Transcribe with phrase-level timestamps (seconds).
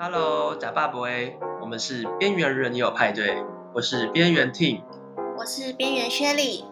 [0.00, 0.92] Hello，假爸
[1.60, 3.42] 我们是边缘人也有派对，
[3.74, 4.82] 我是边缘 Team，
[5.36, 6.64] 我是边缘薛莉。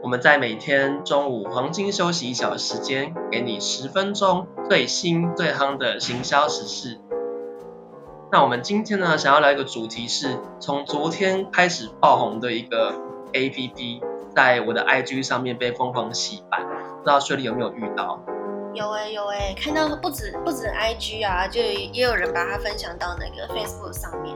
[0.00, 7.00] 我们在每天中午黄金休息一小时时间，给你十分钟最新最夯的行销时事。
[8.30, 12.94] 那我们今天呢，想要聊一个主题是，从昨天开始爆红的一个
[13.32, 14.00] APP，
[14.36, 18.20] 在我的 IG 上面被疯狂洗版，不知道薛莉有没有遇到？
[18.74, 24.34] 有哎、有哎、看到不止不止 IG 啊，就也有人把它分享到那个 Facebook 上面。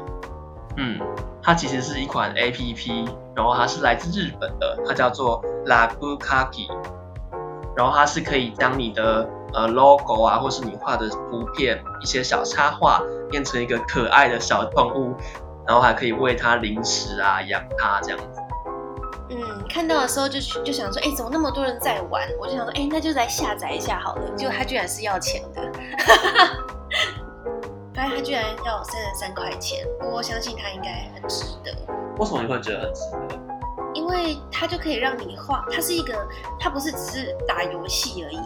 [0.77, 1.01] 嗯，
[1.43, 6.69] 它其实是一款 APP，然后它是来自日本的，它叫做 Lagukaki，
[7.75, 13.01] 然后它是可以将你的呃 logo 啊，或是你画的图片一些小插画，
[13.31, 15.15] 变成一个可爱的小动物，
[15.67, 18.41] 然后还可以喂它零食啊，养它这样子。
[19.29, 22.29] 嗯，看到的时候就就想说，哎，怎么那么多人在玩？
[22.39, 24.31] 我就想说，哎，那就来下载一下好了。
[24.37, 25.73] 结果它居然是要钱的，
[27.93, 29.85] 发现它居然要三十三块钱。
[29.99, 31.73] 不过我相信它应该很值得。
[32.19, 33.39] 为什么你会觉得很值得？
[33.95, 36.15] 因为它就可以让你画，它是一个，
[36.61, 38.39] 它不是只是打游戏而已，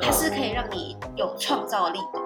[0.00, 2.20] 它是可以让你有创造力的。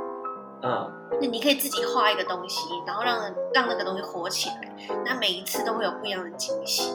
[0.64, 3.18] 嗯，那你可以自己画一个东西，然后让
[3.55, 4.96] 让那个东西火起来。
[5.06, 6.92] 那每一次都会有不一样的惊喜。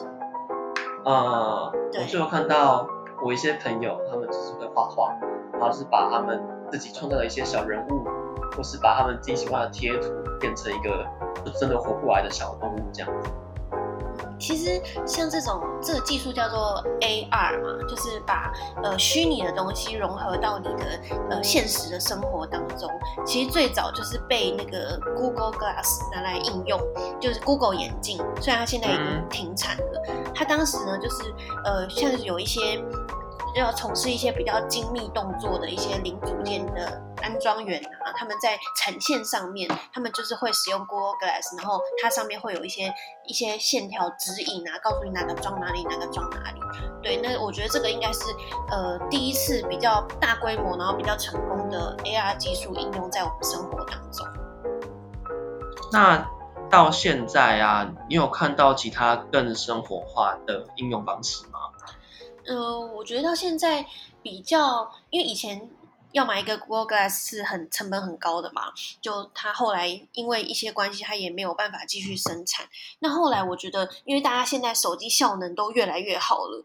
[1.06, 2.84] 呃，我就有看到
[3.24, 5.16] 我一些朋友，他们只是会画画，
[5.52, 8.04] 然后是把他们自己创造的一些小人物，
[8.56, 11.06] 或是把他们自己喜欢的贴图变成一个
[11.44, 13.30] 就真的活过来的小动物这样子。
[14.38, 22.90] 其实像这种这个技术叫做 AR 嘛，就是把呃虚拟的东西融合到你的呃现实的生活当中。
[23.24, 26.80] 其实最早就是被那个 Google Glass 拿来应用，
[27.20, 30.02] 就是 Google 眼镜，虽然它现在已经停产了，
[30.34, 32.82] 它当时呢就是呃像是有一些。
[33.54, 42.92] 要从事一些比较精密动作的一些零组件的安装员啊，他们在产线上面，他们就是会使用 Google Glass，然后它上面会有一些
[43.26, 46.60] 一些线条指引啊，告诉你哪个装哪里，哪个装哪里。
[47.02, 48.20] 对，那我觉得这个应该是
[48.70, 54.26] 呃第一次比较大规模，然后比较成功的 AR 技术应用在我们生活当中。
[55.92, 56.28] 那
[56.68, 61.60] 到现在啊，你有看到其他更生活化的应用方式吗？
[62.46, 63.86] 呃，我觉得到现在
[64.22, 65.70] 比较，因为以前
[66.12, 72.66] 要买一个 Google Glass 是很成本很高的嘛，就它后来因为一些关系，它也没有办法继续生产。
[73.00, 76.64] 那后来我觉得，因为大家现在手机效能都越来越好了，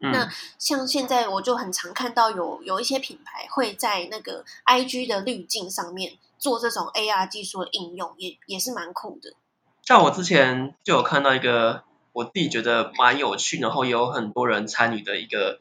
[0.00, 0.28] 嗯、那
[0.58, 9.34] 像现在我就很常看到有有一些品牌会在那个 IG 的滤镜上面做这种 AR 技术的应用，也也是蛮酷的。
[9.82, 11.84] 像我之前就有看到一个。
[12.12, 15.60] 我自己觉得蛮有趣，然后也有很多人参与的一个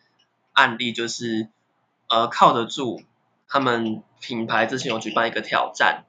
[0.53, 1.48] 案例，就是
[2.09, 3.02] 呃靠得住
[3.47, 6.03] 他们品牌之前有举办一个挑战，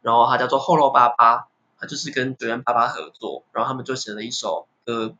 [0.00, 1.46] 然后它叫做后肉巴巴，
[1.78, 5.14] 它就是跟九元巴巴合作，然后他们就写了一首歌，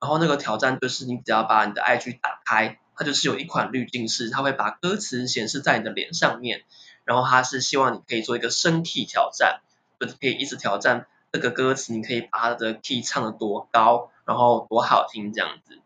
[0.00, 6.64] 然后那个挑战就是你只要把你的 IG 打开，它就是有一款滤镜式，它会把歌词显示在你的脸上面，
[7.04, 9.60] 然后它是希望你可以做一个声替挑战，
[9.98, 11.06] 就是可以一直挑战。
[11.30, 15.78] 这个歌词你可以把它的 key 唱得多高，然后多好听这样子。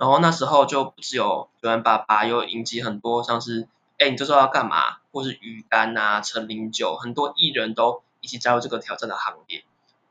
[0.00, 3.68] 然后那时候就不只有九万八八，又引起很多像是，
[3.98, 4.96] 哎，你这时候要干嘛？
[5.12, 9.62] 或是鱼干啊、陈零九，很多艺人都一起加入这个挑战的行列，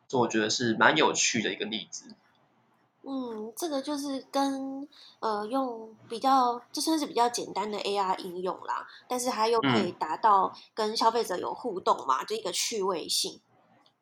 [0.07, 2.13] 所以我觉得是蛮有趣的一个例子。
[3.01, 4.87] 嗯，这个就是跟
[5.21, 13.41] 呃用比较，这算是比较简单的 AR 应用啦，但是它又可以达到跟消费者有互动嘛，就一个趣味性。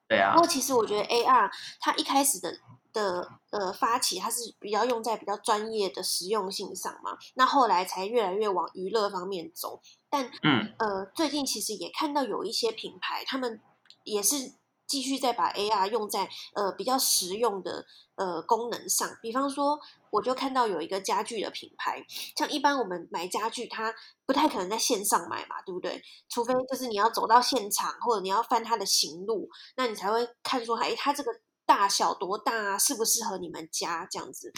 [0.09, 1.49] 对啊，不过其实我觉得 AR
[1.79, 2.57] 它一开始的
[2.97, 9.79] 的呃发起，它是比较用在比较专业的实用性上嘛，那后来才越来越往娱乐方面走。
[10.09, 13.61] 但嗯呃，最近其实也看到有一些品牌，他们
[14.03, 14.53] 也是。
[14.89, 19.77] 继续在把 AR 用在呃比较实用的呃功能上，比方说，
[20.09, 22.05] 我就看到有一个家具的品牌，
[22.37, 23.93] 像一般我们买家具，它
[24.25, 26.01] 不太可能在线上买嘛，对不对？
[26.29, 31.31] 除非就是你要走到现场，或者你要翻它的行路，那你才会看说，哎，它这个
[31.67, 34.51] 大小多大啊，适不适合你们家这样子。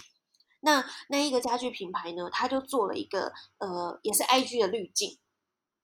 [0.61, 5.17] 那那一个家具品牌呢，它就做了一个呃，也是 IG 的滤镜。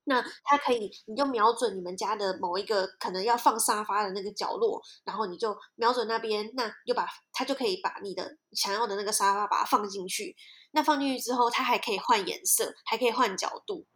[0.07, 10.35] 那它可以，你就瞄准你们家的某一个可能要放沙发的那个角落，然后你就瞄准那边，那就把它就可以把你的想要的那个沙发把它放进去。
[10.73, 13.87] 那放进去之后，它还可以换颜色，还可以换角度，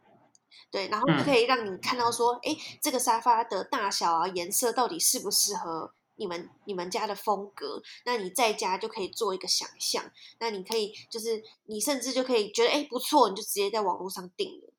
[0.72, 7.82] 对，然后就可以让你看到说，哎、嗯，这个沙发的大小啊、颜色到底适不适合你们你们家的风格？
[8.04, 10.04] 那你在家就可以做一个想象。
[10.38, 14.72] 那你可以就是你甚至就可以觉得哎不错，你就直接在网络上订了。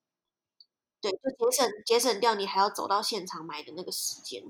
[1.01, 4.43] 对，就节省节省掉你还要走到现场买的那个时间。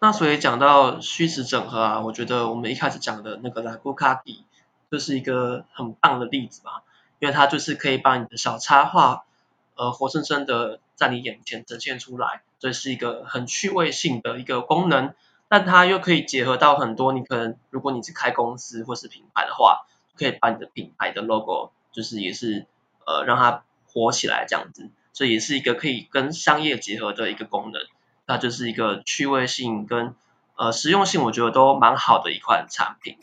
[0.00, 4.44] 那所以讲到虚实整合啊，我觉得我们一开始讲的那个 Rakugaki
[4.90, 6.80] 就是一个很棒的例子嘛，
[7.18, 9.26] 因为它就是可以把你的小插画，
[9.74, 15.14] 呃，活生生的在你眼前呈现出来，这是一个很趣味性的一个功能，
[15.48, 22.66] 但它又可以结合到很多你可能如果你是开公司或是品牌的话，可以把你的品牌的 logo 就是也是
[23.06, 27.80] 呃让它活起来这样子，所以也是一个可以跟商业结合的一个功能。
[28.26, 30.14] 那就是一个趣味性跟
[30.56, 33.16] 呃实用性，我觉得都蛮好的一款产品。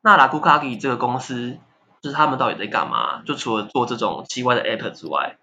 [0.00, 1.58] 那 Lakugaki 这个公司，
[2.00, 3.22] 就是他们到底在干嘛？
[3.22, 5.38] 就除了做这种奇怪的 App 之外，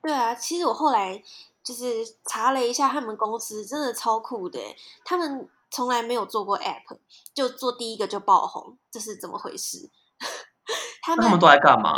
[0.00, 1.22] 对啊，其实我后来
[1.64, 4.60] 就是查了一下，他们公司真的超酷的。
[5.04, 6.98] 他们从来没有做过 App，
[7.34, 9.90] 就做第一个就爆红，这是怎么回事？
[11.02, 11.94] 他们他们都在干嘛？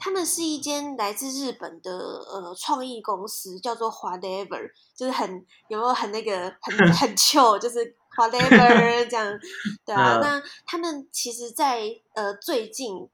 [0.00, 9.38] 他们是一间来自日本的呃创意公司，叫做 Whatever，就是很有没有很那个很很 chill，就是 Whatever 这样，
[9.84, 10.18] 对啊。
[10.22, 13.08] 那他们其实在，在呃最近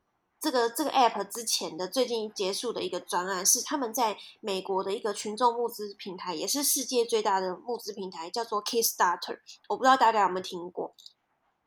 [0.44, 9.38] 这个这个 app 之前的最近结束的一个专案，是他们在美国的一个群众募资平台，也是世界最大的募资平台，叫做 Kickstarter。
[9.70, 10.94] 我不知道大家有没有听过。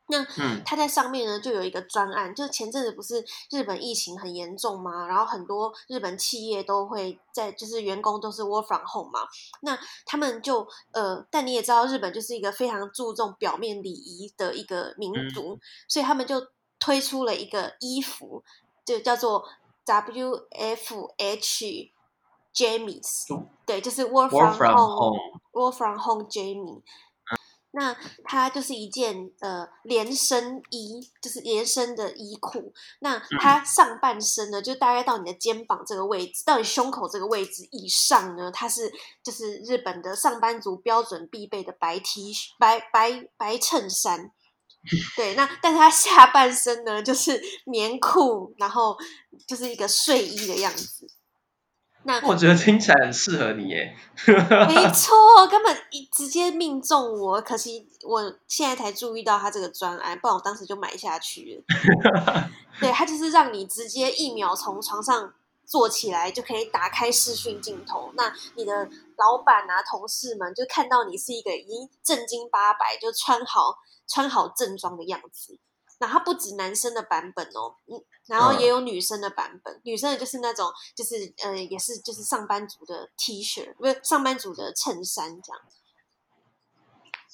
[0.10, 0.24] 那
[0.64, 5.08] 他在上面呢，就有一个专案，就前阵子不是日本疫情很严重吗？
[5.08, 9.28] 然后很多日本企业都会在，就是员工都是 work from home 嘛。
[9.62, 9.76] 那
[10.06, 15.60] 他们就呃，但你也知道，日本就是一个非常注重表面礼仪的一个民族，嗯、
[15.90, 16.36] 所以他们就
[16.80, 18.44] 推出了一个衣服，
[18.88, 19.44] 就叫做
[19.86, 21.92] WFH
[22.56, 23.25] Jamies，
[23.66, 26.81] 对，就是 work from home，work from home Jamie。
[27.72, 27.94] 那
[28.24, 32.74] 它就是一件呃连身衣，就是连身的衣裤。
[33.01, 38.92] 那它上半身呢，就大概到你的肩膀这个位置，到你胸口这个位置以上呢，它是
[39.22, 44.31] 就是日本的上班族标准必备的白 T 恤、白白白衬衫。
[45.16, 48.98] 对，那但是他下半身呢，就是棉裤，然后
[49.48, 51.07] 就是一个睡衣的样子。
[52.04, 53.94] 那我觉得听起来很适合你耶，
[54.25, 57.42] 没 错，根本一直接命中我。
[57.42, 62.50] 可惜我现在才注意到他这个专案，不然我当时就买下去了。
[62.80, 65.33] 对，他就是让你直接一秒从床上
[65.66, 68.13] 坐起来，就可以打开视讯镜头。
[68.16, 73.75] 那你的老板啊、同事们就看到你是一个已经正经八百，就穿好
[74.08, 75.60] 穿好正装的样子。
[76.00, 85.62] 那它不止男生的版本哦，嗯，然后也有女生的版本，嗯、女生的就是那种，就是呃，也是就是上班族的 T 恤，不是上班族的衬衫这样。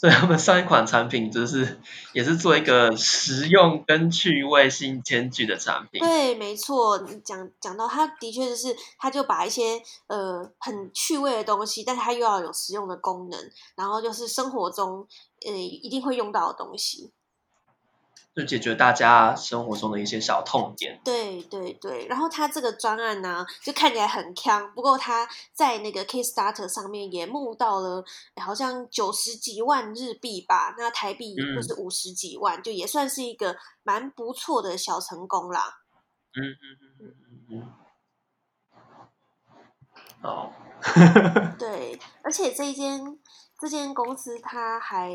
[0.04, 1.80] 所以他们上一款产品就是
[2.12, 6.02] 也是做一个实用跟趣味性兼具的产品。
[6.02, 13.40] 对，没错，你讲讲到它的确就是，它就把一些呃很趣味的东西，但是它又要有实用的功能，
[13.78, 15.08] 然后就是生活中
[15.46, 17.14] 呃一定会用到的东西。
[18.36, 21.00] 就解决大家生活中的一些小痛点。
[21.06, 24.68] 对对对，然后他这个专案呢、啊，就看起来很锵。
[24.74, 28.04] 不过他在那个 Kickstarter 上面也募到了，
[28.42, 35.82] 好像九十几万日币吧，那台币就是五十几万，嗯、就也算是一个蛮不错的小成功啦。
[36.36, 37.72] 嗯嗯嗯嗯嗯。
[40.24, 40.52] 哦。
[41.60, 43.20] 对，而且这一间
[43.60, 45.12] 这间公司他还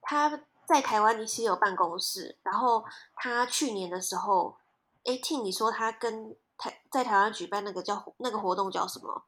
[0.00, 0.44] 他。
[0.72, 2.38] 在台湾，你其实有办公室。
[2.42, 2.82] 然后
[3.14, 4.56] 他去年的时候，
[5.04, 9.24] 哎，听你说他跟台在台湾举办那个叫那个活动叫什么？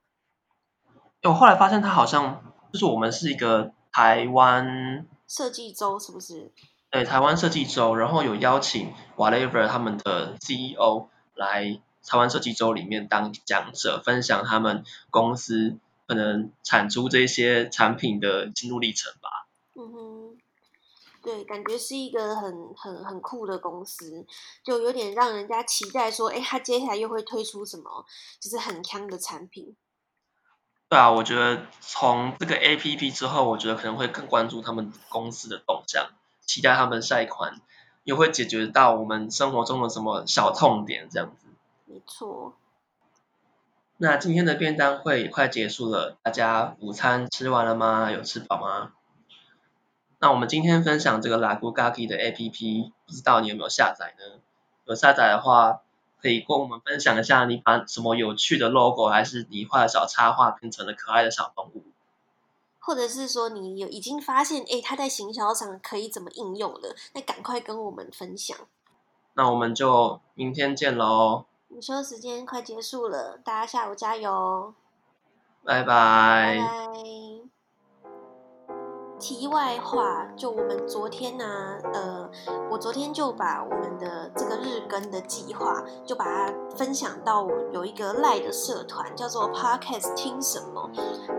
[1.22, 6.50] 我后来发现他好像就是我们是一个台湾设计周，是不是？
[6.90, 19.46] 对，台湾设计周，然后有邀请 Whatever 他们的 CEO 来台湾设计周里面当讲者，分享他们公司可能产出这些产品的心路历程吧。
[19.74, 20.23] 嗯哼。
[21.24, 24.26] 对，感觉是一个很很很酷的公司，
[24.62, 28.04] 就有点让人家期待说，哎，他接下来又会推出什么，
[28.38, 29.74] 就是很强的产品。
[30.90, 36.10] 对啊，我觉得从这个 APP 之后，我觉得可能会更关注他们公司的动向，
[36.44, 37.58] 期待他们下一款
[38.02, 41.46] 又会解决到我们生活中的什么小痛点这样子。
[41.86, 42.54] 没错。
[43.96, 48.10] 那今天的便当会也快结束了，大家午餐吃完了吗？
[48.10, 48.92] 有吃饱吗？
[50.24, 54.40] 那我们今天分享这个 Lagugaki 的 APP，不知道你有没有下载呢？
[54.86, 55.82] 有下载的话，
[56.18, 61.82] 可以跟我们分享一下你把什么有趣的 logo，还是你画的小插画变成了可爱的小动物，
[62.78, 66.96] 或者是说你有已经发现，哎，它在行销上可以怎么应用了？
[67.12, 68.56] 那赶快跟我们分享。
[69.34, 71.44] 那我们就明天见喽。
[71.68, 74.72] 午休时间快结束了，大家下午加油。
[75.62, 76.56] 拜拜。
[76.58, 77.53] 拜拜。
[79.24, 82.30] 题外话，就我们昨天呢、啊，呃，
[82.70, 90.90] 我昨天就把我们的这个日更的计划，就把它分享到我有一个赖的社团，叫做 Podcast 听什么，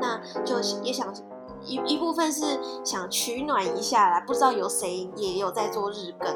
[0.01, 1.13] 那就也想
[1.61, 6.35] 一一部分是想取暖一下啦，不知道有谁也有在做日更。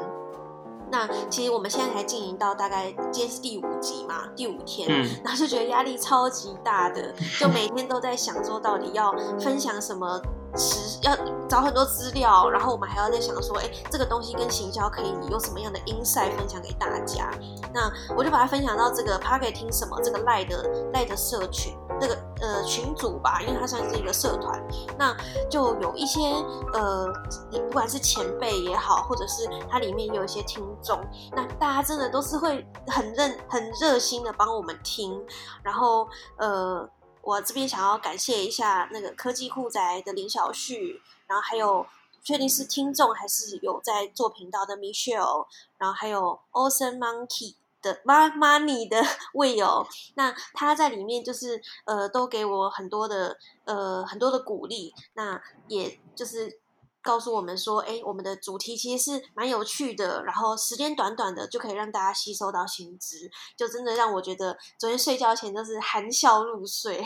[0.92, 10.20] 那其实我们现在才进行到大概今天是第五集嘛，第五天，嗯，然后就觉得压力超级大的，就每天都在想说到底要分享什么
[10.54, 11.16] 词，要
[11.48, 17.30] 找很多资料，然后我们还要在想说，哎，这个东西跟行销可以有什么样的 insight 分享给大家？
[17.72, 21.76] 那我就把它分享到这个 Pocket 听什么这个赖的赖的社群。
[22.00, 24.58] 这个呃群组吧，因为它算是一个社团，
[24.96, 25.14] 那
[25.50, 26.32] 就有一些
[26.72, 27.06] 呃，
[27.50, 30.98] 不管是前辈也好，或者是它里面有一些听众，
[31.32, 35.22] 那大家真的都是会很认很热心的帮我们听，
[35.62, 36.88] 然后呃，
[37.22, 41.86] 我这边想要感谢一下那个科技酷宅的林小旭，然后还有
[42.22, 45.46] 确定是听众还是有在做频道的 Michelle，
[45.78, 47.54] 然后还有 Awesome Monkey。
[47.82, 56.60] 的妈妈，咪的 位友，那他在里面就是呃，都给我很多的呃很多的鼓励，那也就是
[57.02, 67.04] 告诉我们说，哎，我们的主题其实是蛮有趣的，然后时间短短的就可以让大家吸收到新知，就真的让我觉得昨天睡觉前都是含笑入睡，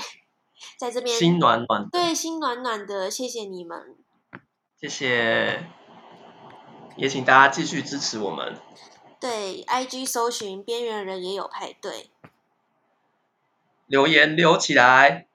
[0.79, 3.97] 在这边心暖暖，对，心暖暖的，谢谢你们，
[4.81, 5.69] 谢谢，
[6.97, 8.57] 也请大家继续支持我们。
[9.21, 12.11] 对，IG 搜寻边缘人也有派对，
[13.87, 15.29] 留言留起来。